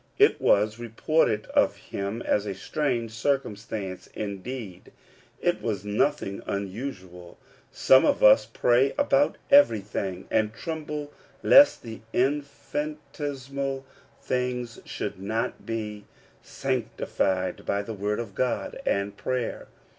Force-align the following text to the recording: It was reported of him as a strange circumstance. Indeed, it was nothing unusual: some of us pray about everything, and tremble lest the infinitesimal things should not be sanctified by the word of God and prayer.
It 0.17 0.41
was 0.41 0.79
reported 0.79 1.45
of 1.53 1.75
him 1.75 2.23
as 2.23 2.47
a 2.47 2.55
strange 2.55 3.11
circumstance. 3.11 4.07
Indeed, 4.15 4.91
it 5.39 5.61
was 5.61 5.85
nothing 5.85 6.41
unusual: 6.47 7.37
some 7.71 8.03
of 8.03 8.23
us 8.23 8.47
pray 8.47 8.95
about 8.97 9.37
everything, 9.51 10.25
and 10.31 10.55
tremble 10.55 11.13
lest 11.43 11.83
the 11.83 12.01
infinitesimal 12.13 13.85
things 14.19 14.79
should 14.85 15.19
not 15.21 15.67
be 15.67 16.05
sanctified 16.41 17.63
by 17.67 17.83
the 17.83 17.93
word 17.93 18.19
of 18.19 18.33
God 18.33 18.79
and 18.87 19.15
prayer. 19.15 19.67